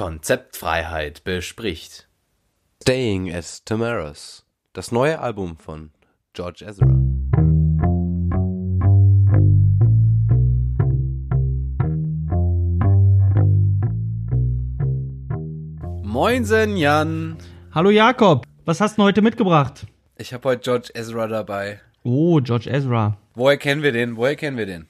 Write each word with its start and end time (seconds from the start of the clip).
Konzeptfreiheit 0.00 1.24
bespricht. 1.24 2.08
Staying 2.82 3.30
as 3.30 3.62
Tamaras, 3.66 4.46
das 4.72 4.92
neue 4.92 5.20
Album 5.20 5.58
von 5.58 5.90
George 6.32 6.64
Ezra. 6.64 6.86
Moinsen, 16.02 16.78
Jan. 16.78 17.36
Hallo 17.74 17.90
Jakob, 17.90 18.46
was 18.64 18.80
hast 18.80 18.96
du 18.96 19.02
heute 19.02 19.20
mitgebracht? 19.20 19.86
Ich 20.16 20.32
habe 20.32 20.48
heute 20.48 20.62
George 20.62 20.88
Ezra 20.94 21.26
dabei. 21.26 21.78
Oh, 22.04 22.40
George 22.40 22.70
Ezra. 22.70 23.18
Woher 23.34 23.58
kennen 23.58 23.82
wir 23.82 23.92
den? 23.92 24.16
Woher 24.16 24.36
kennen 24.36 24.56
wir 24.56 24.64
den? 24.64 24.86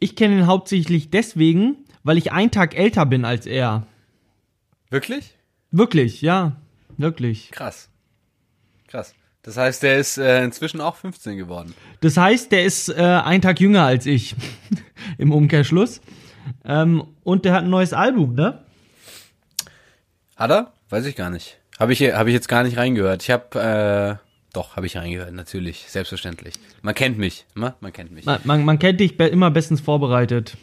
Ich 0.00 0.16
kenne 0.16 0.38
ihn 0.38 0.46
hauptsächlich 0.48 1.10
deswegen, 1.10 1.84
weil 2.02 2.18
ich 2.18 2.32
einen 2.32 2.50
Tag 2.50 2.76
älter 2.76 3.06
bin 3.06 3.24
als 3.24 3.46
er. 3.46 3.86
Wirklich? 4.90 5.34
Wirklich, 5.70 6.22
ja. 6.22 6.56
Wirklich. 6.96 7.50
Krass. 7.50 7.88
Krass. 8.86 9.14
Das 9.42 9.56
heißt, 9.56 9.82
der 9.82 9.98
ist 9.98 10.18
äh, 10.18 10.42
inzwischen 10.42 10.80
auch 10.80 10.96
15 10.96 11.36
geworden. 11.36 11.74
Das 12.00 12.16
heißt, 12.16 12.50
der 12.52 12.64
ist 12.64 12.88
äh, 12.88 13.02
einen 13.02 13.42
Tag 13.42 13.60
jünger 13.60 13.84
als 13.84 14.06
ich. 14.06 14.34
Im 15.18 15.32
Umkehrschluss. 15.32 16.00
Ähm, 16.64 17.04
und 17.22 17.44
der 17.44 17.52
hat 17.52 17.64
ein 17.64 17.70
neues 17.70 17.92
Album, 17.92 18.34
ne? 18.34 18.64
Hat 20.36 20.50
er? 20.50 20.72
Weiß 20.88 21.04
ich 21.04 21.16
gar 21.16 21.30
nicht. 21.30 21.58
Habe 21.78 21.92
ich, 21.92 22.02
hab 22.02 22.26
ich 22.26 22.32
jetzt 22.32 22.48
gar 22.48 22.64
nicht 22.64 22.76
reingehört. 22.76 23.22
Ich 23.22 23.30
habe, 23.30 24.18
äh, 24.20 24.24
doch, 24.52 24.76
habe 24.76 24.86
ich 24.86 24.96
reingehört, 24.96 25.32
natürlich, 25.32 25.86
selbstverständlich. 25.88 26.54
Man 26.82 26.94
kennt 26.94 27.18
mich, 27.18 27.46
ne? 27.54 27.74
man 27.80 27.92
kennt 27.92 28.10
mich. 28.10 28.24
Man, 28.24 28.40
man, 28.44 28.64
man 28.64 28.78
kennt 28.78 29.00
dich 29.00 29.16
be 29.16 29.26
immer 29.26 29.50
bestens 29.50 29.80
vorbereitet. 29.80 30.56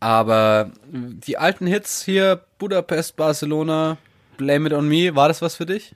Aber 0.00 0.70
die 0.92 1.38
alten 1.38 1.66
Hits 1.66 2.04
hier, 2.04 2.44
Budapest, 2.68 3.14
Barcelona, 3.16 3.98
Blame 4.38 4.68
It 4.68 4.72
On 4.72 4.88
Me, 4.88 5.14
war 5.14 5.28
das 5.28 5.42
was 5.42 5.54
für 5.54 5.66
dich? 5.66 5.94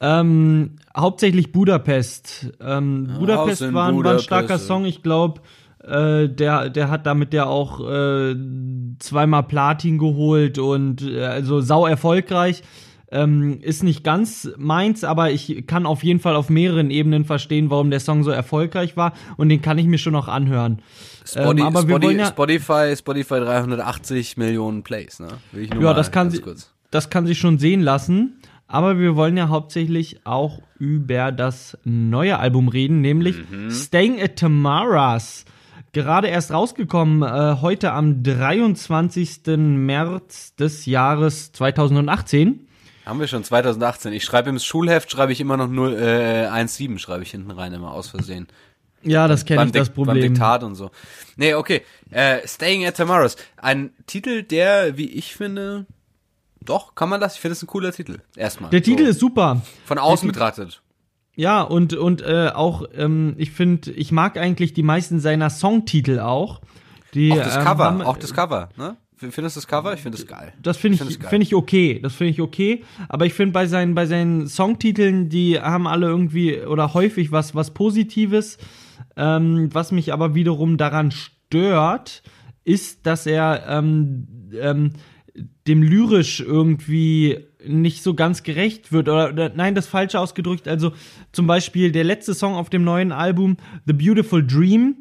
Ähm, 0.00 0.76
hauptsächlich 0.96 1.52
Budapest. 1.52 2.50
Ähm, 2.62 3.08
Ja, 3.12 3.18
Budapest 3.18 3.60
war, 3.60 3.68
ein- 3.68 3.74
war 3.74 3.88
ein 3.88 3.94
Budapest, 3.96 4.24
starker. 4.24 4.58
Song. 4.58 4.86
Ich 4.86 5.02
glaube, 5.02 5.42
äh, 5.84 6.28
der, 6.30 6.70
der 6.70 6.88
hat 6.88 7.04
damit 7.04 7.34
ja 7.34 7.44
auch 7.44 7.78
äh, 7.86 8.34
zweimal 9.00 9.42
Platin 9.42 9.98
geholt 9.98 10.58
und 10.58 11.02
äh, 11.02 11.24
also 11.26 11.60
sau 11.60 11.86
erfolgreich. 11.86 12.62
Ähm, 13.12 13.58
ist 13.60 13.82
nicht 13.82 14.02
ganz 14.04 14.48
meins, 14.56 15.04
aber 15.04 15.30
ich 15.30 15.64
kann 15.66 15.84
auf 15.84 16.02
jeden 16.02 16.18
Fall 16.18 16.34
auf 16.34 16.48
mehreren 16.48 16.90
Ebenen 16.90 17.24
verstehen, 17.26 17.68
warum 17.70 17.90
der 17.90 18.00
Song 18.00 18.24
so 18.24 18.30
erfolgreich 18.30 18.96
war 18.96 19.12
und 19.36 19.50
den 19.50 19.60
kann 19.60 19.76
ich 19.76 19.86
mir 19.86 19.98
schon 19.98 20.14
noch 20.14 20.28
anhören. 20.28 20.80
Spotty, 21.26 21.60
Ähm, 21.60 21.66
aber 21.66 21.82
Spotty, 21.82 22.12
ja- 22.16 22.26
Spotify, 22.26 22.94
Spotify 22.96 23.40
380 23.40 24.36
Millionen 24.38 24.82
Plays, 24.82 25.20
ne? 25.20 25.28
Will 25.52 25.64
ich 25.64 25.70
nur 25.74 25.82
Ja, 25.82 25.94
das 25.94 26.10
kann 26.10 26.30
sie-. 26.30 26.40
Das 26.90 27.10
kann 27.10 27.26
sich 27.26 27.38
schon 27.38 27.58
sehen 27.58 27.82
lassen. 27.82 28.38
Aber 28.66 28.98
wir 28.98 29.16
wollen 29.16 29.36
ja 29.36 29.48
hauptsächlich 29.50 30.20
auch 30.24 30.62
über 30.78 31.30
das 31.30 31.76
neue 31.84 32.38
Album 32.38 32.68
reden, 32.68 33.02
nämlich 33.02 33.36
Mhm. 33.50 33.70
Staying 33.70 34.18
at 34.22 34.36
Tamaras. 34.36 35.44
Gerade 35.92 36.28
erst 36.28 36.50
rausgekommen, 36.52 37.22
äh, 37.22 37.60
heute 37.60 37.92
am 37.92 38.22
23. 38.22 39.76
März 39.76 40.54
des 40.56 40.86
Jahres 40.86 41.52
2018. 41.52 42.60
Haben 43.04 43.18
wir 43.20 43.26
schon 43.26 43.42
2018. 43.44 44.12
Ich 44.12 44.24
schreibe 44.24 44.50
im 44.50 44.58
Schulheft, 44.58 45.10
schreibe 45.10 45.32
ich 45.32 45.40
immer 45.40 45.56
noch 45.56 45.68
0, 45.68 45.94
äh, 45.94 46.46
1,7 46.48 46.98
schreibe 46.98 47.22
ich 47.24 47.30
hinten 47.32 47.50
rein, 47.50 47.72
immer 47.72 47.92
aus 47.92 48.08
Versehen. 48.08 48.46
Ja, 49.02 49.26
das 49.26 49.44
kenne 49.44 49.64
ich, 49.64 49.72
das 49.72 49.88
Dik- 49.88 49.94
beim 49.94 50.04
Problem. 50.06 50.32
Diktat 50.34 50.62
und 50.62 50.76
so. 50.76 50.90
Nee, 51.36 51.54
okay. 51.54 51.82
Äh, 52.10 52.46
Staying 52.46 52.86
at 52.86 52.96
Tomorrow's. 52.96 53.36
Ein 53.56 53.90
Titel, 54.06 54.44
der, 54.44 54.96
wie 54.96 55.06
ich 55.10 55.34
finde, 55.34 55.86
doch, 56.64 56.94
kann 56.94 57.08
man 57.08 57.20
das? 57.20 57.34
Ich 57.34 57.40
finde 57.40 57.54
es 57.54 57.62
ein 57.62 57.66
cooler 57.66 57.90
Titel. 57.92 58.18
Erstmal. 58.36 58.70
Der 58.70 58.82
Titel 58.82 59.02
so. 59.04 59.10
ist 59.10 59.18
super. 59.18 59.60
Von 59.84 59.98
außen 59.98 60.28
der 60.28 60.32
betrachtet. 60.32 60.80
Ja, 61.34 61.62
und, 61.62 61.94
und 61.94 62.22
äh, 62.22 62.50
auch, 62.54 62.84
ähm, 62.94 63.34
ich 63.38 63.50
finde, 63.50 63.90
ich 63.90 64.12
mag 64.12 64.36
eigentlich 64.36 64.74
die 64.74 64.82
meisten 64.84 65.18
seiner 65.18 65.50
Songtitel 65.50 66.20
auch. 66.20 66.60
Die, 67.14 67.32
Auch 67.32 67.36
das 67.38 67.56
ähm, 67.56 67.64
Cover, 67.64 67.84
haben- 67.84 68.02
auch 68.02 68.16
das 68.18 68.32
Cover, 68.32 68.68
ne? 68.76 68.96
Findest 69.30 69.56
du 69.56 69.60
das 69.60 69.66
Cover? 69.66 69.94
Ich 69.94 70.00
finde 70.00 70.18
es 70.18 70.26
geil. 70.26 70.52
Das 70.62 70.76
finde 70.76 70.98
find 70.98 71.10
ich, 71.10 71.20
geil. 71.20 71.30
finde 71.30 71.44
ich 71.44 71.54
okay. 71.54 72.00
Das 72.02 72.14
finde 72.14 72.32
ich 72.32 72.40
okay. 72.40 72.84
Aber 73.08 73.26
ich 73.26 73.34
finde 73.34 73.52
bei 73.52 73.66
seinen, 73.66 73.94
bei 73.94 74.06
seinen 74.06 74.48
Songtiteln, 74.48 75.28
die 75.28 75.60
haben 75.60 75.86
alle 75.86 76.06
irgendwie 76.06 76.60
oder 76.60 76.94
häufig 76.94 77.32
was, 77.32 77.54
was 77.54 77.72
Positives. 77.72 78.58
Ähm, 79.16 79.68
was 79.72 79.92
mich 79.92 80.12
aber 80.12 80.34
wiederum 80.34 80.76
daran 80.76 81.10
stört, 81.10 82.22
ist, 82.64 83.06
dass 83.06 83.26
er 83.26 83.64
ähm, 83.68 84.26
ähm, 84.58 84.92
dem 85.66 85.82
lyrisch 85.82 86.40
irgendwie 86.40 87.38
nicht 87.64 88.02
so 88.02 88.14
ganz 88.14 88.42
gerecht 88.42 88.92
wird. 88.92 89.08
Oder, 89.08 89.30
oder 89.30 89.52
nein, 89.54 89.74
das 89.74 89.86
falsche 89.86 90.18
ausgedrückt. 90.18 90.68
Also 90.68 90.92
zum 91.32 91.46
Beispiel 91.46 91.92
der 91.92 92.04
letzte 92.04 92.34
Song 92.34 92.54
auf 92.54 92.70
dem 92.70 92.84
neuen 92.84 93.12
Album, 93.12 93.56
The 93.86 93.92
Beautiful 93.92 94.44
Dream, 94.44 94.96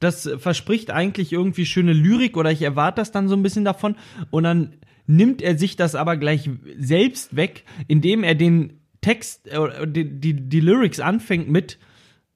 das 0.00 0.28
verspricht 0.38 0.90
eigentlich 0.90 1.32
irgendwie 1.32 1.66
schöne 1.66 1.92
Lyrik 1.92 2.36
oder 2.36 2.50
ich 2.50 2.62
erwarte 2.62 3.00
das 3.00 3.12
dann 3.12 3.28
so 3.28 3.36
ein 3.36 3.42
bisschen 3.42 3.64
davon 3.64 3.96
und 4.30 4.42
dann 4.42 4.74
nimmt 5.06 5.42
er 5.42 5.58
sich 5.58 5.76
das 5.76 5.94
aber 5.94 6.16
gleich 6.16 6.48
selbst 6.78 7.36
weg, 7.36 7.64
indem 7.88 8.24
er 8.24 8.34
den 8.34 8.80
Text, 9.00 9.46
äh, 9.48 9.86
die, 9.86 10.20
die, 10.20 10.34
die 10.34 10.60
Lyrics 10.60 11.00
anfängt 11.00 11.48
mit 11.48 11.78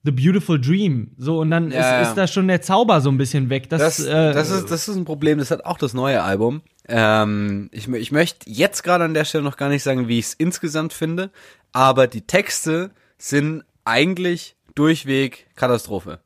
The 0.03 0.11
Beautiful 0.11 0.61
Dream. 0.61 1.11
So, 1.17 1.39
und 1.39 1.49
dann 1.49 1.71
Ja, 1.71 2.01
ist, 2.01 2.09
ist 2.09 2.15
da 2.15 2.27
schon 2.27 2.47
der 2.47 2.61
Zauber 2.61 3.01
so 3.01 3.09
ein 3.09 3.17
bisschen 3.17 3.49
weg. 3.49 3.69
Das, 3.69 3.81
Das, 3.81 4.05
äh, 4.05 4.33
das, 4.33 4.51
ist, 4.51 4.69
das 4.69 4.87
ist 4.87 4.95
ein 4.95 5.05
Problem, 5.05 5.39
das 5.39 5.49
hat 5.49 5.65
auch 5.65 5.77
das 5.79 5.93
neue 5.93 6.21
Album. 6.21 6.61
Ähm, 6.87 7.69
ich, 7.71 7.87
ich 7.87 8.11
möchte 8.11 8.49
jetzt 8.49 8.83
gerade 8.83 9.03
an 9.03 9.15
der 9.15 9.25
Stelle 9.25 9.43
noch 9.43 9.57
gar 9.57 9.69
nicht 9.69 9.81
sagen, 9.81 10.07
wie 10.07 10.19
ich 10.19 10.25
es 10.25 10.33
insgesamt 10.35 10.93
finde, 10.93 11.31
aber 11.71 12.05
die 12.05 12.21
Texte 12.21 12.91
sind 13.17 13.63
eigentlich 13.83 14.55
durchweg 14.75 15.47
Katastrophe. 15.55 16.19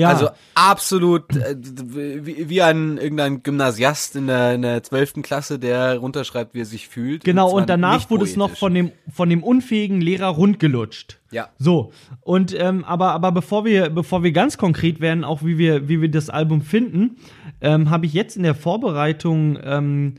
Ja, 0.00 0.08
Also 0.08 0.28
absolut 0.54 1.36
äh, 1.36 1.56
wie, 1.60 2.48
wie 2.48 2.62
ein 2.62 2.98
irgendein 2.98 3.42
Gymnasiast 3.42 4.16
in 4.16 4.26
der, 4.26 4.54
in 4.54 4.62
der 4.62 4.82
12. 4.82 5.22
Klasse, 5.22 5.58
der 5.58 5.98
runterschreibt, 5.98 6.54
wie 6.54 6.60
er 6.60 6.66
sich 6.66 6.88
fühlt. 6.88 7.24
Genau, 7.24 7.48
zwar 7.48 7.58
und 7.58 7.68
danach 7.68 8.10
wurde 8.10 8.24
es 8.24 8.36
noch 8.36 8.50
von 8.50 8.74
dem, 8.74 8.92
von 9.12 9.28
dem 9.28 9.42
unfähigen 9.42 10.00
Lehrer 10.00 10.28
rundgelutscht. 10.28 11.18
Ja. 11.30 11.48
So, 11.58 11.92
und 12.20 12.58
ähm, 12.58 12.84
aber, 12.84 13.12
aber 13.12 13.30
bevor 13.30 13.64
wir, 13.64 13.90
bevor 13.90 14.22
wir 14.22 14.32
ganz 14.32 14.58
konkret 14.58 15.00
werden, 15.00 15.22
auch 15.24 15.44
wie 15.44 15.58
wir, 15.58 15.88
wie 15.88 16.00
wir 16.00 16.10
das 16.10 16.30
Album 16.30 16.62
finden, 16.62 17.16
ähm, 17.60 17.90
habe 17.90 18.06
ich 18.06 18.12
jetzt 18.14 18.36
in 18.36 18.42
der 18.42 18.54
Vorbereitung 18.54 19.58
ähm, 19.62 20.14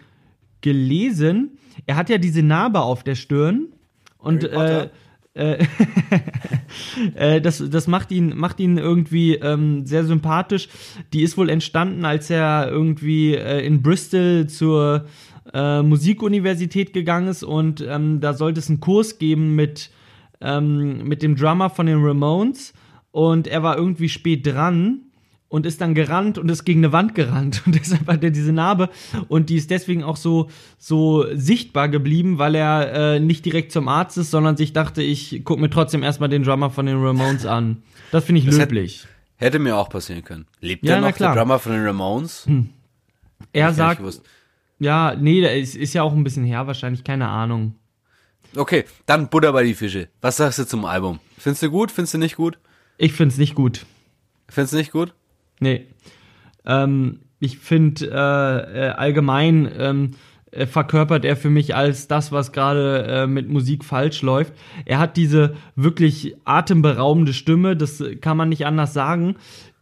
gelesen, 0.62 1.58
er 1.86 1.96
hat 1.96 2.10
ja 2.10 2.18
diese 2.18 2.44
Narbe 2.44 2.82
auf 2.82 3.04
der 3.04 3.16
Stirn 3.16 3.68
und 4.18 4.44
äh, 4.44 4.90
äh, 5.34 5.66
äh, 7.16 7.42
das, 7.42 7.64
das 7.70 7.88
macht 7.88 8.12
ihn, 8.12 8.38
macht 8.38 8.60
ihn 8.60 8.78
irgendwie 8.78 9.36
ähm, 9.36 9.86
sehr 9.86 10.04
sympathisch. 10.04 10.68
Die 11.14 11.24
ist 11.24 11.38
wohl 11.38 11.50
entstanden, 11.50 12.06
als 12.06 12.30
er 12.30 12.70
irgendwie 12.70 13.36
äh, 13.36 13.66
in 13.66 13.82
Bristol 13.82 14.48
zur 14.48 15.06
äh, 15.54 15.82
Musikuniversität 15.82 16.94
gegangen 16.94 17.28
ist 17.28 17.44
und 17.44 17.82
ähm, 17.88 18.20
da 18.20 18.34
sollte 18.34 18.60
es 18.60 18.70
einen 18.70 18.80
Kurs 18.80 19.18
geben 19.18 19.56
mit, 19.56 19.90
ähm, 20.40 21.04
mit 21.08 21.24
dem 21.24 21.36
Drummer 21.36 21.70
von 21.70 21.86
den 21.86 22.04
Ramones 22.04 22.74
und 23.12 23.48
er 23.48 23.64
war 23.64 23.78
irgendwie 23.78 24.10
spät 24.10 24.46
dran 24.46 25.11
und 25.52 25.66
ist 25.66 25.82
dann 25.82 25.94
gerannt 25.94 26.38
und 26.38 26.50
ist 26.50 26.64
gegen 26.64 26.80
eine 26.80 26.94
Wand 26.94 27.14
gerannt 27.14 27.62
und 27.66 27.76
deshalb 27.80 28.08
hat 28.08 28.24
er 28.24 28.32
diese 28.32 28.54
Narbe 28.54 28.90
und 29.28 29.50
die 29.50 29.58
ist 29.58 29.70
deswegen 29.70 30.02
auch 30.04 30.16
so 30.16 30.50
so 30.78 31.26
sichtbar 31.34 31.90
geblieben, 31.90 32.40
weil 32.40 32.56
er 32.56 32.94
äh, 33.16 33.20
nicht 33.20 33.46
direkt 33.46 33.74
zum 33.74 33.90
Arzt 33.90 34.18
ist, 34.18 34.32
sondern 34.32 34.56
sich 34.56 34.72
dachte, 34.72 35.04
ich 35.04 35.42
guck 35.44 35.60
mir 35.60 35.70
trotzdem 35.70 36.04
erstmal 36.04 36.30
den 36.30 36.44
Drummer 36.44 36.70
von 36.70 36.86
den 36.86 37.04
Ramones 37.04 37.46
an. 37.46 37.84
Das 38.12 38.24
finde 38.24 38.40
ich 38.40 38.46
Das 38.46 38.58
löblich. 38.58 39.06
Hätte 39.36 39.60
mir 39.60 39.76
auch 39.76 39.90
passieren 39.90 40.24
können. 40.24 40.48
Lebt 40.62 40.86
Ja, 40.86 40.94
der 40.94 41.02
noch, 41.02 41.16
klar. 41.16 41.34
der 41.34 41.44
Drummer 41.44 41.60
von 41.60 41.74
den 41.74 41.86
Ramones? 41.86 42.48
er 43.52 43.62
gar 43.62 43.68
nicht 43.70 43.78
sagt, 43.78 44.22
ja, 44.80 45.16
nee, 45.20 45.42
der 45.42 45.60
ist, 45.60 45.76
ist 45.76 45.94
ja 45.94 46.04
auch 46.04 46.14
ein 46.14 46.24
bisschen 46.24 46.46
her, 46.46 46.66
wahrscheinlich, 46.66 47.04
keine 47.04 47.28
Ahnung. 47.28 47.76
Okay, 48.56 48.86
dann 49.06 49.30
Butter 49.30 49.52
bei 49.52 49.64
die 49.64 49.74
Fische. 49.74 50.08
Was 50.22 50.38
sagst 50.38 50.60
du 50.60 50.66
zum 50.66 50.86
Album? 50.86 51.20
Findest 51.38 51.64
du 51.64 51.70
gut? 51.70 51.92
Findest 51.92 52.14
du 52.14 52.18
nicht 52.20 52.38
gut? 52.38 52.58
Ich 52.98 53.14
find's 53.14 53.38
nicht 53.38 53.56
gut. 53.56 53.86
Findest 54.48 54.74
du 54.74 54.78
nicht 54.78 54.92
gut? 54.92 55.14
Nee. 55.62 55.86
Ähm, 56.66 57.20
ich 57.40 57.58
finde 57.60 58.08
äh, 58.08 58.88
äh, 58.88 58.90
allgemein 58.90 59.72
ähm, 59.78 60.12
äh, 60.52 60.66
verkörpert 60.66 61.24
er 61.24 61.38
für 61.38 61.50
mich 61.50 61.76
als 61.76 62.08
das, 62.08 62.32
was 62.32 62.52
gerade 62.52 63.06
äh, 63.08 63.28
mit 63.28 63.48
Musik 63.48 63.86
falsch 63.86 64.22
läuft. 64.22 64.54
Er 64.86 65.00
hat 65.00 65.16
diese 65.16 65.56
wirklich 65.76 66.36
atemberaubende 66.44 67.34
Stimme, 67.34 67.78
das 67.78 68.04
kann 68.20 68.38
man 68.38 68.50
nicht 68.50 68.66
anders 68.66 68.94
sagen. 68.94 69.36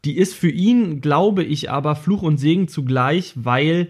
Die 0.05 0.17
ist 0.17 0.35
für 0.35 0.49
ihn, 0.49 1.01
glaube 1.01 1.43
ich, 1.43 1.71
aber 1.71 1.95
Fluch 1.95 2.21
und 2.21 2.37
Segen 2.37 2.67
zugleich, 2.67 3.33
weil 3.35 3.89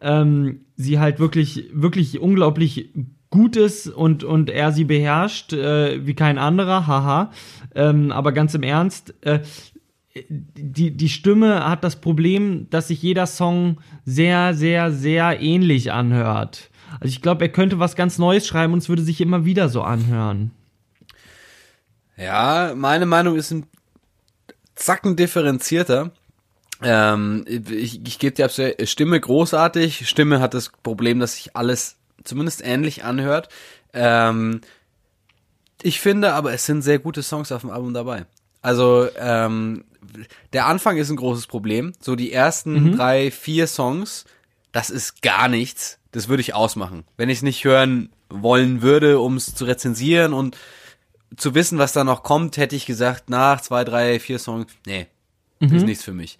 ähm, 0.00 0.60
sie 0.76 0.98
halt 0.98 1.18
wirklich, 1.18 1.64
wirklich 1.72 2.20
unglaublich 2.20 2.90
gut 3.30 3.56
ist 3.56 3.88
und, 3.88 4.24
und 4.24 4.50
er 4.50 4.72
sie 4.72 4.84
beherrscht 4.84 5.52
äh, 5.52 6.06
wie 6.06 6.14
kein 6.14 6.38
anderer, 6.38 6.86
haha. 6.86 7.30
Ähm, 7.74 8.12
aber 8.12 8.32
ganz 8.32 8.54
im 8.54 8.62
Ernst, 8.62 9.14
äh, 9.22 9.40
die, 10.28 10.90
die 10.90 11.08
Stimme 11.08 11.68
hat 11.68 11.84
das 11.84 11.96
Problem, 11.96 12.68
dass 12.70 12.88
sich 12.88 13.02
jeder 13.02 13.26
Song 13.26 13.78
sehr, 14.04 14.54
sehr, 14.54 14.92
sehr 14.92 15.40
ähnlich 15.40 15.92
anhört. 15.92 16.70
Also 17.00 17.06
ich 17.06 17.22
glaube, 17.22 17.44
er 17.44 17.52
könnte 17.52 17.78
was 17.78 17.96
ganz 17.96 18.18
Neues 18.18 18.46
schreiben 18.46 18.72
und 18.72 18.80
es 18.80 18.88
würde 18.88 19.02
sich 19.02 19.20
immer 19.20 19.44
wieder 19.44 19.68
so 19.68 19.82
anhören. 19.82 20.52
Ja, 22.16 22.72
meine 22.74 23.06
Meinung 23.06 23.36
ist 23.36 23.50
ein 23.50 23.66
Zacken 24.74 25.16
differenzierter. 25.16 26.12
Ähm, 26.82 27.44
ich 27.48 28.06
ich 28.06 28.18
gebe 28.18 28.34
dir 28.34 28.44
absolut 28.44 28.88
Stimme 28.88 29.20
großartig. 29.20 30.08
Stimme 30.08 30.40
hat 30.40 30.54
das 30.54 30.70
Problem, 30.82 31.20
dass 31.20 31.34
sich 31.34 31.56
alles 31.56 31.96
zumindest 32.24 32.64
ähnlich 32.64 33.04
anhört. 33.04 33.48
Ähm, 33.92 34.60
ich 35.82 36.00
finde 36.00 36.32
aber, 36.32 36.52
es 36.52 36.66
sind 36.66 36.82
sehr 36.82 36.98
gute 36.98 37.22
Songs 37.22 37.52
auf 37.52 37.62
dem 37.62 37.70
Album 37.70 37.94
dabei. 37.94 38.26
Also 38.62 39.08
ähm, 39.16 39.84
der 40.52 40.66
Anfang 40.66 40.96
ist 40.96 41.10
ein 41.10 41.16
großes 41.16 41.46
Problem. 41.46 41.92
So 42.00 42.16
die 42.16 42.32
ersten 42.32 42.96
drei, 42.96 43.30
vier 43.30 43.66
Songs, 43.66 44.24
das 44.72 44.90
ist 44.90 45.22
gar 45.22 45.48
nichts. 45.48 45.98
Das 46.12 46.28
würde 46.28 46.40
ich 46.40 46.54
ausmachen. 46.54 47.04
Wenn 47.16 47.28
ich 47.28 47.38
es 47.38 47.42
nicht 47.42 47.64
hören 47.64 48.10
wollen 48.28 48.82
würde, 48.82 49.20
um 49.20 49.36
es 49.36 49.54
zu 49.54 49.64
rezensieren 49.64 50.32
und 50.32 50.56
zu 51.36 51.54
wissen, 51.54 51.78
was 51.78 51.92
da 51.92 52.04
noch 52.04 52.22
kommt, 52.22 52.56
hätte 52.56 52.76
ich 52.76 52.86
gesagt, 52.86 53.28
nach 53.28 53.60
zwei, 53.60 53.84
drei, 53.84 54.18
vier 54.18 54.38
Songs, 54.38 54.72
nee, 54.86 55.06
ist 55.60 55.84
nichts 55.84 56.04
für 56.04 56.14
mich. 56.14 56.38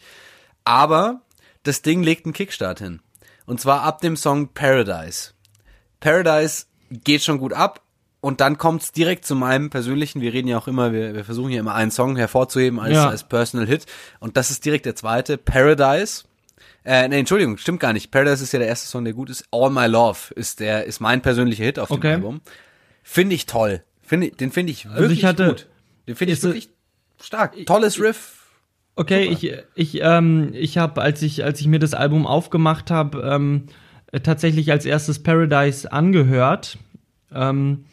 Aber 0.65 1.21
das 1.63 1.83
Ding 1.83 2.03
legt 2.03 2.25
einen 2.25 2.33
Kickstart 2.33 2.79
hin. 2.79 3.01
Und 3.47 3.61
zwar 3.61 3.83
ab 3.83 4.01
dem 4.01 4.17
Song 4.17 4.49
Paradise. 4.49 5.33
Paradise 6.01 6.67
geht 6.91 7.23
schon 7.23 7.39
gut 7.39 7.53
ab 7.53 7.83
und 8.21 8.41
dann 8.41 8.59
kommt's 8.59 8.93
direkt 8.93 9.25
zu 9.25 9.35
meinem 9.37 9.71
persönlichen, 9.71 10.21
wir 10.21 10.33
reden 10.33 10.49
ja 10.49 10.59
auch 10.59 10.69
immer, 10.69 10.93
wir, 10.93 11.15
wir 11.15 11.25
versuchen 11.25 11.51
ja 11.51 11.61
immer 11.61 11.75
einen 11.75 11.91
Song 11.91 12.17
hervorzuheben 12.17 12.81
als, 12.81 12.95
Ja. 12.95 13.09
als 13.09 13.25
Personal 13.25 13.67
Hit 13.67 13.87
und 14.21 14.37
das 14.37 14.51
ist 14.51 14.65
direkt 14.65 14.87
der 14.87 14.97
zweite, 14.97 15.39
Paradise. 15.39 16.25
Äh, 16.85 17.07
nee, 17.09 17.19
Entschuldigung, 17.19 17.59
stimmt 17.59 17.81
gar 17.81 17.93
nicht. 17.93 18.11
Paradise 18.11 18.43
ist 18.43 18.53
ja 18.53 18.59
der 18.59 18.69
erste 18.69 18.89
Song, 18.89 19.05
der 19.05 19.13
gut 19.13 19.29
ist. 19.31 19.45
All 19.51 19.71
My 19.71 19.87
Love 19.87 20.33
ist 20.35 20.61
der, 20.61 20.85
ist 20.85 21.01
mein 21.01 21.21
persönlicher 21.21 21.65
Hit 21.65 21.79
auf 21.79 21.89
dem 21.89 21.99
Okay. 21.99 22.13
Album. 22.15 22.41
Finde 23.03 23.35
ich 23.35 23.47
toll. 23.47 23.83
Finde, 24.03 24.31
den 24.31 24.51
finde 24.53 24.73
ich 24.73 24.87
wirklich 24.87 25.01
Also 25.03 25.13
ich 25.13 25.25
hatte- 25.25 25.47
gut. 25.49 25.67
Den 26.07 26.17
finde 26.17 26.33
ich 26.35 26.43
wirklich 26.43 26.71
stark. 27.21 27.55
Tolles 27.67 28.01
Riff. 28.01 28.47
Okay, 28.97 29.25
ich, 29.27 29.53
ich, 29.75 30.01
ähm, 30.03 30.51
ich 30.55 30.79
habe, 30.79 31.03
als 31.03 31.21
ich, 31.23 31.45
als 31.45 31.61
ich 31.61 31.67
mir 31.69 31.79
das 31.79 31.93
Album 31.95 32.27
aufgemacht 32.27 32.91
habe, 32.91 33.21
ähm, 33.23 33.67
äh, 34.11 34.21
tatsächlich 34.21 34.73
als 34.73 34.87
erstes 34.87 35.23
Paradise 35.23 35.93
angehört 35.93 36.79
ähm, 37.33 37.85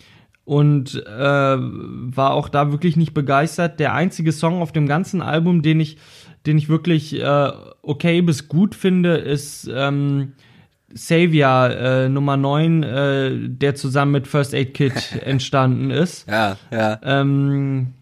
und 0.46 1.04
äh, 1.06 1.58
war 1.58 2.34
auch 2.34 2.50
da 2.50 2.72
wirklich 2.72 2.96
nicht 2.96 3.14
begeistert. 3.14 3.80
Der 3.80 3.94
einzige 3.94 4.32
Song 4.32 4.62
auf 4.62 4.72
dem 4.72 4.88
ganzen 4.88 5.22
Album, 5.22 5.64
den 5.64 5.80
ich, 5.80 5.98
den 6.46 6.58
ich 6.58 6.70
wirklich 6.70 7.20
äh, 7.20 7.52
okay 7.82 8.22
bis 8.22 8.48
gut 8.48 8.76
finde, 8.76 9.16
ist 9.16 9.70
ähm, 9.74 10.34
Savior 10.94 11.70
äh, 11.72 12.10
Nummer 12.10 12.38
9, 12.38 12.84
äh, 12.84 13.32
der 13.50 13.76
zusammen 13.76 14.12
mit 14.12 14.28
First 14.28 14.54
Aid 14.54 14.74
Kit 14.76 15.20
entstanden 15.24 15.90
ist. 15.90 16.30
Ja, 16.30 16.58
ja. 16.72 17.00
Ähm, 17.04 17.94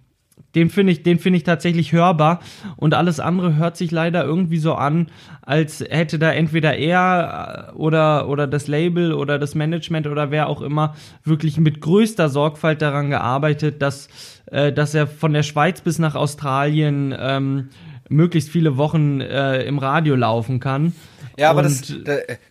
den 0.55 0.69
finde 0.69 0.93
ich, 0.93 1.03
den 1.03 1.19
finde 1.19 1.37
ich 1.37 1.43
tatsächlich 1.43 1.91
hörbar 1.91 2.39
und 2.75 2.93
alles 2.93 3.19
andere 3.19 3.55
hört 3.55 3.77
sich 3.77 3.91
leider 3.91 4.23
irgendwie 4.23 4.57
so 4.57 4.75
an, 4.75 5.07
als 5.41 5.81
hätte 5.81 6.19
da 6.19 6.31
entweder 6.31 6.77
er 6.77 7.71
äh, 7.73 7.75
oder 7.75 8.27
oder 8.29 8.47
das 8.47 8.67
Label 8.67 9.13
oder 9.13 9.39
das 9.39 9.55
Management 9.55 10.07
oder 10.07 10.31
wer 10.31 10.47
auch 10.47 10.61
immer 10.61 10.95
wirklich 11.23 11.57
mit 11.57 11.81
größter 11.81 12.29
Sorgfalt 12.29 12.81
daran 12.81 13.09
gearbeitet, 13.09 13.81
dass 13.81 14.07
äh, 14.47 14.71
dass 14.71 14.93
er 14.93 15.07
von 15.07 15.33
der 15.33 15.43
Schweiz 15.43 15.81
bis 15.81 15.99
nach 15.99 16.15
Australien 16.15 17.15
ähm, 17.17 17.69
möglichst 18.09 18.49
viele 18.49 18.77
Wochen 18.77 19.21
äh, 19.21 19.63
im 19.63 19.79
Radio 19.79 20.15
laufen 20.15 20.59
kann. 20.59 20.93
Ja, 21.37 21.49
aber 21.49 21.63
das, 21.63 21.91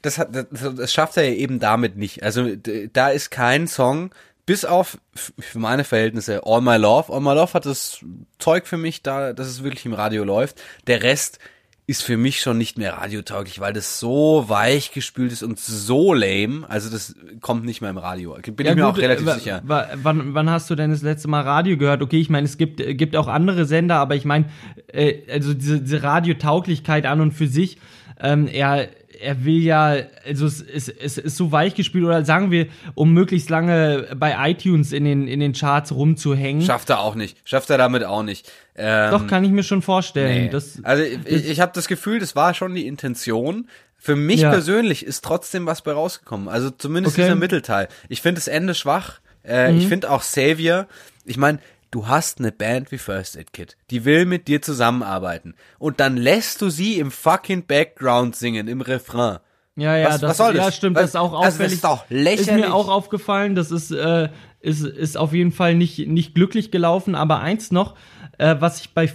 das, 0.03 0.19
hat, 0.19 0.35
das, 0.35 0.75
das 0.77 0.93
schafft 0.93 1.17
er 1.17 1.29
ja 1.29 1.35
eben 1.35 1.61
damit 1.61 1.97
nicht. 1.97 2.25
Also 2.25 2.49
da 2.93 3.11
ist 3.11 3.31
kein 3.31 3.69
Song, 3.69 4.11
bis 4.47 4.65
auf 4.65 4.99
für 5.15 5.59
meine 5.59 5.85
Verhältnisse 5.85 6.43
All 6.45 6.61
My 6.61 6.77
Love. 6.77 7.13
All 7.13 7.21
My 7.21 7.35
Love 7.35 7.53
hat 7.55 7.67
das 7.67 8.05
Zeug 8.39 8.67
für 8.67 8.77
mich 8.79 9.03
da, 9.03 9.33
dass 9.33 9.47
es 9.47 9.63
wirklich 9.63 9.87
im 9.87 9.95
Radio 9.95 10.25
läuft. 10.25 10.61
Der 10.87 11.03
Rest 11.03 11.39
ist 11.87 12.03
für 12.05 12.17
mich 12.17 12.41
schon 12.41 12.59
nicht 12.59 12.79
mehr 12.79 12.95
radiotauglich, 12.95 13.59
weil 13.59 13.73
das 13.73 13.99
so 13.99 14.45
weich 14.49 14.93
gespült 14.93 15.33
ist 15.33 15.43
und 15.43 15.59
so 15.59 16.15
lame. 16.15 16.65
Also 16.69 16.89
das 16.89 17.15
kommt 17.41 17.65
nicht 17.65 17.81
mehr 17.81 17.91
im 17.91 17.99
Radio. 17.99 18.37
Bin 18.41 18.67
ich 18.67 18.75
mir 18.77 18.87
auch 18.87 18.97
relativ 18.97 19.29
sicher. 19.33 19.63
wa- 19.65 19.89
Wann, 19.97 20.33
wann 20.33 20.49
hast 20.49 20.71
du 20.71 20.77
denn 20.77 20.91
das 20.91 21.03
letzte 21.03 21.27
Mal 21.29 21.41
Radio 21.43 21.77
gehört? 21.77 22.01
Okay, 22.01 22.21
ich 22.21 22.31
meine, 22.31 22.47
es 22.47 22.57
gibt, 22.57 22.77
gibt 22.97 23.17
auch 23.17 23.27
andere 23.27 23.65
Sender, 23.65 23.97
aber 23.97 24.15
ich 24.15 24.25
meine, 24.25 24.47
äh, 24.93 25.23
also 25.31 25.55
diese, 25.55 25.81
diese 25.81 26.03
Radiotauglichkeit 26.05 27.05
an 27.05 27.21
und 27.21 27.33
für 27.33 27.49
sich, 27.49 27.79
ähm, 28.21 28.47
er, 28.47 28.89
er 29.21 29.45
will 29.45 29.63
ja, 29.63 29.97
also 30.27 30.47
es, 30.47 30.61
es, 30.61 30.89
es 30.89 31.19
ist 31.19 31.37
so 31.37 31.53
weich 31.53 31.75
gespielt 31.75 32.05
oder 32.05 32.25
sagen 32.25 32.51
wir, 32.51 32.67
um 32.95 33.13
möglichst 33.13 33.51
lange 33.51 34.09
bei 34.17 34.35
iTunes 34.51 34.93
in 34.93 35.05
den, 35.05 35.29
in 35.29 35.41
den 35.41 35.53
Charts 35.53 35.93
rumzuhängen. 35.93 36.63
Schafft 36.63 36.91
er 36.91 37.01
auch 37.01 37.15
nicht. 37.15 37.37
Schafft 37.45 37.71
er 37.71 37.79
damit 37.79 38.05
auch 38.05 38.23
nicht. 38.23 38.51
Ähm, 38.77 39.11
Doch, 39.11 39.27
kann 39.27 39.45
ich 39.45 39.51
mir 39.51 39.63
schon 39.63 39.83
vorstellen. 39.83 40.45
Nee. 40.45 40.51
Das, 40.51 40.79
also 40.83 41.03
ich, 41.03 41.49
ich 41.51 41.61
habe 41.61 41.73
das 41.75 41.89
Gefühl, 41.89 42.19
das 42.19 42.35
war 42.37 42.55
schon 42.55 42.75
die 42.75 42.87
Intention. 42.87 43.69
Für 43.99 44.17
mich 44.17 44.41
Ja. 44.41 44.51
persönlich 44.51 45.05
ist 45.07 45.23
trotzdem 45.25 45.67
was 45.67 45.83
bei 45.83 45.93
rausgekommen. 45.93 46.49
Also 46.49 46.71
zumindest 46.71 47.15
Okay. 47.15 47.23
Mhm. 47.23 47.27
dieser 47.27 47.37
Mittelteil. 47.39 47.89
Ich 48.09 48.21
finde 48.23 48.41
das 48.41 48.49
Ende 48.49 48.75
schwach. 48.75 49.21
Äh, 49.47 49.75
Ich 49.77 49.87
finde 49.89 50.11
auch 50.11 50.23
Savior. 50.23 50.87
Ich 51.25 51.37
meine, 51.37 51.59
du 51.93 52.09
hast 52.09 52.41
eine 52.41 52.51
Band 52.51 52.91
wie 52.91 52.99
First 52.99 53.37
Aid 53.37 53.53
Kid. 53.53 53.77
Die 53.91 54.05
will 54.05 54.27
mit 54.27 54.49
dir 54.49 54.61
zusammenarbeiten. 54.63 55.55
Und 55.79 56.01
dann 56.01 56.17
lässt 56.17 56.61
du 56.61 56.69
sie 56.71 56.99
im 56.99 57.13
fucking 57.13 57.67
Background 57.67 58.35
singen, 58.35 58.67
im 58.67 58.81
Refrain. 58.81 59.39
Ja, 59.77 59.97
ja, 59.97 60.09
Was- 60.09 60.21
das, 60.21 60.31
was 60.31 60.37
soll 60.39 60.57
ja, 60.57 60.65
das? 60.67 60.77
stimmt, 60.77 60.97
Was- 60.97 61.03
das 61.03 61.11
ist 61.11 61.17
auch 61.17 61.33
also 61.33 61.45
das 61.45 61.55
auffällig. 61.55 61.73
ist 61.75 61.85
doch 61.85 62.03
Ist 62.05 62.11
lächerlich. 62.11 62.65
mir 62.67 62.75
auch 62.75 62.89
aufgefallen, 62.89 63.55
das 63.55 63.71
ist, 63.71 63.91
äh, 63.93 64.29
ist, 64.61 64.83
ist 64.85 65.17
auf 65.17 65.33
jeden 65.33 65.53
Fall 65.53 65.75
nicht, 65.77 65.99
nicht 66.09 66.35
glücklich 66.35 66.71
gelaufen, 66.71 67.15
aber 67.15 67.41
eins 67.41 67.71
noch, 67.71 67.95
äh, 68.39 68.57
was 68.59 68.81
ich 68.81 68.91
bei 68.95 69.11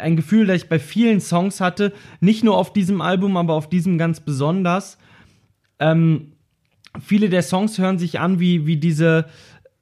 ein 0.00 0.16
Gefühl, 0.16 0.46
das 0.46 0.56
ich 0.62 0.68
bei 0.68 0.78
vielen 0.80 1.20
Songs 1.20 1.60
hatte, 1.60 1.92
nicht 2.20 2.42
nur 2.44 2.56
auf 2.56 2.72
diesem 2.72 3.00
Album, 3.00 3.36
aber 3.36 3.54
auf 3.54 3.68
diesem 3.68 3.98
ganz 3.98 4.18
besonders. 4.20 4.98
Ähm, 5.78 6.32
viele 7.00 7.28
der 7.28 7.42
Songs 7.42 7.78
hören 7.78 7.98
sich 7.98 8.18
an 8.18 8.40
wie, 8.40 8.66
wie 8.66 8.76
diese, 8.78 9.26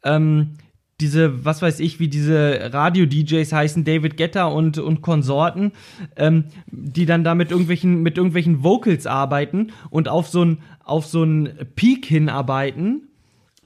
ähm, 0.04 0.54
diese, 1.00 1.44
was 1.44 1.62
weiß 1.62 1.78
ich, 1.80 2.00
wie 2.00 2.08
diese 2.08 2.70
Radio-DJs 2.72 3.52
heißen, 3.52 3.84
David 3.84 4.16
Guetta 4.16 4.46
und, 4.46 4.78
und 4.78 5.00
Konsorten, 5.00 5.72
ähm, 6.16 6.44
die 6.66 7.06
dann 7.06 7.22
da 7.24 7.34
mit 7.34 7.50
irgendwelchen, 7.50 8.02
mit 8.02 8.16
irgendwelchen 8.16 8.64
Vocals 8.64 9.06
arbeiten 9.06 9.72
und 9.90 10.08
auf 10.08 10.28
so 10.28 10.44
ein, 10.44 10.58
auf 10.84 11.06
so 11.06 11.24
Peak 11.76 12.04
hinarbeiten, 12.06 13.08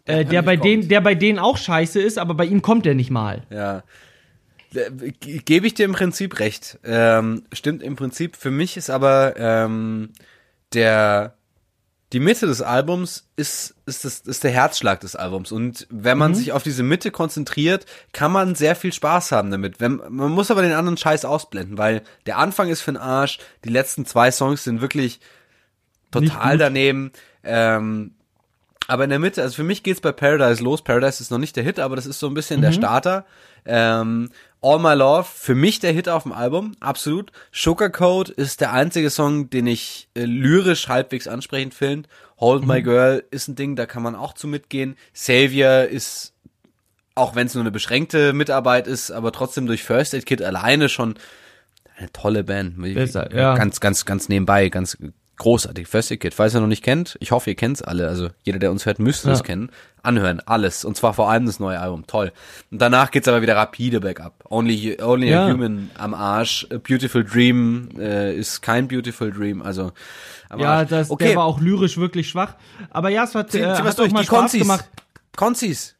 äh, 0.05 0.25
der, 0.25 0.43
bei 0.43 0.56
kommt. 0.56 0.64
denen, 0.66 0.88
der 0.88 1.00
bei 1.00 1.14
denen 1.14 1.38
auch 1.38 1.57
scheiße 1.57 2.00
ist, 2.02 2.18
aber 2.18 2.35
bei 2.35 2.45
ihm 2.45 2.61
kommt 2.61 2.87
er 2.87 2.95
nicht 2.95 3.11
mal. 3.11 3.42
Ja. 3.50 3.83
Äh, 4.75 5.12
ge- 5.21 5.40
Gebe 5.45 5.66
ich 5.66 5.75
dir 5.75 5.85
im 5.87 5.92
Prinzip 5.92 6.38
recht. 6.40 6.78
Ähm, 6.85 7.45
stimmt 7.52 7.83
im 7.83 7.97
Prinzip. 7.97 8.37
Für 8.37 8.50
mich 8.50 8.76
ist 8.76 8.90
aber 8.90 9.35
ähm, 9.38 10.11
der 10.75 11.35
die 12.12 12.21
Mitte 12.21 12.47
des 12.47 12.61
Albums 12.61 13.26
ist 13.37 13.75
ist 13.87 14.04
das 14.04 14.21
ist 14.21 14.45
der 14.45 14.50
Herzschlag 14.50 15.00
des 15.00 15.16
Albums 15.16 15.50
und 15.50 15.87
wenn 15.90 16.19
man 16.19 16.35
sich 16.35 16.52
auf 16.52 16.62
diese 16.62 16.83
Mitte 16.83 17.11
konzentriert, 17.11 17.87
kann 18.12 18.31
man 18.31 18.54
sehr 18.54 18.76
viel 18.76 18.92
Spaß 18.92 19.33
haben 19.33 19.50
damit. 19.50 19.81
Wenn, 19.81 19.97
man 19.97 20.31
muss 20.31 20.50
aber 20.50 20.62
den 20.62 20.73
anderen 20.73 20.99
Scheiß 20.99 21.25
ausblenden, 21.25 21.78
weil 21.78 22.02
der 22.26 22.38
Anfang 22.38 22.69
ist 22.69 22.83
für 22.83 22.92
den 22.92 23.00
Arsch, 23.00 23.38
die 23.64 23.71
letzten 23.71 24.04
zwei 24.04 24.31
Songs 24.31 24.64
sind 24.64 24.83
wirklich 24.83 25.21
total 26.11 26.59
daneben. 26.59 27.12
Ähm, 27.42 28.12
aber 28.88 29.04
in 29.04 29.11
der 29.11 29.19
Mitte, 29.19 29.40
also 29.42 29.54
für 29.54 29.64
mich 29.64 29.83
geht's 29.83 30.00
bei 30.00 30.12
Paradise 30.12 30.62
los. 30.62 30.83
Paradise 30.83 31.23
ist 31.23 31.31
noch 31.31 31.38
nicht 31.38 31.57
der 31.57 31.64
Hit, 31.64 31.78
aber 31.78 31.97
das 31.97 32.04
ist 32.04 32.19
so 32.19 32.26
ein 32.26 32.35
bisschen 32.35 32.61
der 32.61 32.73
Starter. 32.73 33.25
Ähm, 33.64 34.31
All 34.62 34.78
My 34.78 34.95
Love, 34.95 35.25
für 35.25 35.57
mich 35.57 35.81
der 35.81 35.92
Hit 35.92 36.09
auf 36.09 36.23
dem 36.23 36.33
Album, 36.33 36.73
absolut. 36.78 37.33
Sugarcoat 37.50 38.28
ist 38.28 38.61
der 38.61 38.73
einzige 38.73 39.11
Song, 39.11 39.50
den 39.50 39.66
ich 39.66 40.09
äh, 40.14 40.25
lyrisch 40.25 40.88
halbwegs 40.88 41.26
ansprechend 41.26 41.75
finde. 41.75 42.09
Hold 42.38 42.64
My 42.64 42.81
Girl 42.81 43.25
ist 43.33 43.49
ein 43.49 43.57
Ding, 43.57 43.75
da 43.75 43.87
kann 43.87 44.02
man 44.02 44.14
auch 44.14 44.35
zu 44.35 44.47
mitgehen. 44.47 44.97
Savior 45.12 45.83
ist, 45.83 46.33
auch 47.16 47.35
wenn 47.35 47.49
es 47.49 47.54
nur 47.54 47.62
eine 47.62 47.73
beschränkte 47.73 48.33
Mitarbeit 48.33 48.87
ist, 48.87 49.11
aber 49.11 49.33
trotzdem 49.33 49.66
durch 49.66 49.83
First 49.83 50.14
Aid 50.14 50.26
Kit 50.26 50.40
alleine 50.40 50.88
schon 50.88 51.16
eine 51.97 52.12
tolle 52.12 52.45
Band. 52.45 52.81
Besser, 52.81 53.35
ja. 53.35 53.57
Ganz, 53.57 53.81
ganz, 53.81 54.04
ganz 54.04 54.28
nebenbei, 54.28 54.69
ganz 54.69 54.97
großartig. 55.42 55.87
First 55.87 56.11
Aid 56.11 56.20
Kit, 56.20 56.34
falls 56.34 56.54
ihr 56.54 56.61
noch 56.61 56.66
nicht 56.66 56.82
kennt, 56.82 57.16
ich 57.20 57.30
hoffe, 57.32 57.50
ihr 57.50 57.56
kennt's 57.56 57.82
alle. 57.82 58.08
Also 58.08 58.30
jeder, 58.42 58.58
der 58.58 58.70
uns 58.70 58.87
hört, 58.87 58.99
müsste 58.99 59.30
es 59.30 59.38
Ja. 59.40 59.44
kennen. 59.44 59.70
Anhören, 60.02 60.40
alles. 60.46 60.84
Und 60.84 60.96
zwar 60.96 61.14
vor 61.14 61.30
allem 61.30 61.46
das 61.46 61.61
neue 61.61 61.78
Album. 61.78 62.06
Toll. 62.06 62.32
Und 62.70 62.80
danach 62.80 63.11
geht's 63.11 63.28
aber 63.28 63.42
wieder 63.42 63.54
rapide 63.56 64.00
bergab. 64.00 64.44
Only, 64.50 64.99
only 65.00 65.30
Ja. 65.30 65.46
a 65.46 65.52
Human 65.52 65.90
am 65.96 66.14
Arsch. 66.14 66.66
A 66.72 66.78
Beautiful 66.78 67.22
Dream 67.25 67.88
äh, 67.99 68.34
ist 68.34 68.62
kein 68.62 68.88
Beautiful 68.88 69.30
Dream. 69.30 69.62
Also 69.62 69.92
Ja, 70.58 70.78
Arsch. 70.78 70.90
das, 70.90 71.11
okay. 71.11 71.28
der 71.28 71.37
war 71.37 71.44
auch 71.44 71.61
lyrisch 71.61 71.99
wirklich 71.99 72.28
schwach. 72.28 72.54
Aber 72.90 73.11
ja, 73.11 73.25
es 73.25 73.34
hat, 73.34 73.54
äh, 73.54 73.64
hat 73.64 73.80
auch 73.87 73.94
durch. 73.94 74.12
mal 74.12 74.20
Die 74.20 74.26
Spaß 74.26 74.38
Konzis. 74.40 74.61
gemacht. 74.62 74.84
Konzis. 75.37 75.96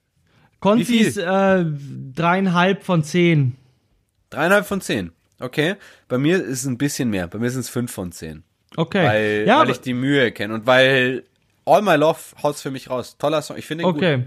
Konzis 0.61 1.16
äh, 1.16 1.64
dreieinhalb 2.14 2.84
von 2.84 3.02
zehn. 3.02 3.56
Dreieinhalb 4.30 4.66
von 4.66 4.80
zehn. 4.80 5.12
Okay. 5.40 5.75
Bei 6.08 6.18
mir 6.18 6.37
ist 6.42 6.61
es 6.61 6.66
ein 6.66 6.78
bisschen 6.78 7.11
mehr. 7.11 7.26
Bei 7.26 7.38
mir 7.38 7.50
sind 7.50 7.61
es 7.61 7.68
fünf 7.68 7.90
von 7.92 8.12
zehn. 8.12 8.44
Okay. 8.76 9.07
Weil, 9.07 9.45
ja, 9.47 9.61
weil 9.61 9.71
ich 9.71 9.81
die 9.81 9.95
Mühe 9.95 10.33
kenne 10.33 10.55
und 10.55 10.67
weil 10.67 11.25
All 11.64 11.83
My 11.83 11.97
Love 11.97 12.19
haut's 12.43 12.62
für 12.62 12.71
mich 12.71 12.91
raus. 12.91 13.17
Toller 13.19 13.43
Song. 13.43 13.57
Ich 13.57 13.67
finde 13.67 13.85
ihn 13.85 13.93
gut. 13.93 13.97
Okay. 13.97 14.25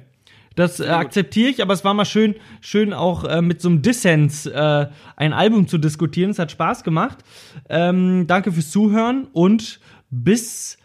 Das 0.56 0.80
äh, 0.80 0.88
akzeptiere 0.88 1.50
ich, 1.50 1.62
aber 1.62 1.74
es 1.74 1.84
war 1.84 1.94
mal 1.94 2.06
schön, 2.06 2.36
schön 2.62 2.94
auch 2.94 3.26
äh, 3.26 3.42
mit 3.42 3.62
so 3.62 3.68
einem 3.68 3.82
Dissens 3.82 4.46
äh, 4.46 4.88
ein 5.18 5.34
Album 5.34 5.68
zu 5.68 5.78
diskutieren. 5.78 6.32
Es 6.32 6.40
hat 6.40 6.50
Spaß 6.50 6.84
gemacht. 6.86 7.18
Ähm, 7.68 8.26
danke 8.28 8.54
fürs 8.54 8.72
Zuhören 8.72 9.28
und 9.34 9.82
bis 10.10 10.78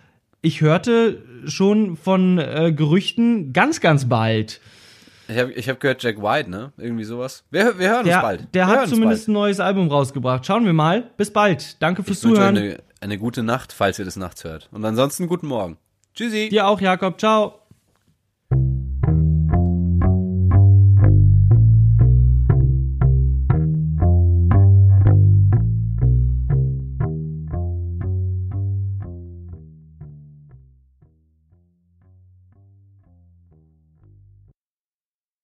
ich 0.42 0.60
hörte 0.60 1.22
schon 1.44 1.96
von 1.96 2.38
äh, 2.38 2.72
Gerüchten 2.74 3.52
ganz, 3.52 3.80
ganz 3.80 4.08
bald. 4.08 4.60
Ich 5.28 5.38
habe 5.38 5.52
ich 5.52 5.68
hab 5.68 5.78
gehört 5.78 6.02
Jack 6.02 6.20
White, 6.20 6.50
ne? 6.50 6.72
Irgendwie 6.76 7.04
sowas. 7.04 7.44
Wir, 7.52 7.78
wir 7.78 7.90
hören 7.90 8.04
Der, 8.04 8.16
uns 8.16 8.22
bald. 8.22 8.54
der 8.54 8.66
wir 8.66 8.72
hat 8.72 8.88
zumindest 8.88 9.26
bald. 9.26 9.28
ein 9.28 9.32
neues 9.34 9.60
Album 9.60 9.86
rausgebracht. 9.86 10.44
Schauen 10.44 10.64
wir 10.64 10.72
mal. 10.72 11.04
Bis 11.16 11.32
bald. 11.32 11.80
Danke 11.80 12.02
fürs 12.02 12.16
Ich 12.16 12.22
Zuhören. 12.22 12.74
Eine, 13.00 13.18
gute 13.18 13.42
Nacht, 13.42 13.72
falls 13.72 13.98
ihr 13.98 14.04
das 14.04 14.16
nachts 14.16 14.44
hört. 14.44 14.68
Und 14.72 14.84
ansonsten 14.84 15.26
guten 15.26 15.46
Morgen. 15.46 15.78
Tschüssi. 16.14 16.48
Dir 16.50 16.66
auch, 16.66 16.80
Jakob. 16.80 17.18
Ciao. 17.18 17.59